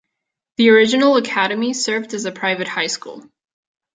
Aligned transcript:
The 0.57 0.71
original 0.71 1.15
academy 1.17 1.73
served 1.73 2.15
as 2.15 2.25
a 2.25 2.31
private 2.31 2.67
high 2.67 2.87
school. 2.87 3.29